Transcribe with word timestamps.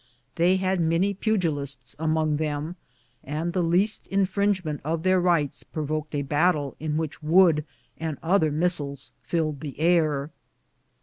They 0.35 0.55
had 0.55 0.81
many 0.81 1.13
pugilists 1.13 1.95
among 1.99 2.37
them, 2.37 2.75
and 3.23 3.53
the 3.53 3.61
least 3.61 4.07
infringement 4.07 4.81
of 4.83 5.03
their 5.03 5.19
rights 5.21 5.61
provoked 5.61 6.15
a 6.15 6.23
battle 6.23 6.75
in 6.79 6.97
which 6.97 7.21
wood 7.21 7.63
and 7.99 8.17
other 8.23 8.49
missiles 8.49 9.11
filled 9.21 9.59
the 9.59 9.79
air. 9.79 10.31